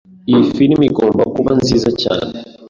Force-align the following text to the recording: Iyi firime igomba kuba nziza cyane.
Iyi 0.31 0.43
firime 0.53 0.83
igomba 0.89 1.23
kuba 1.33 1.51
nziza 1.59 1.89
cyane. 2.01 2.33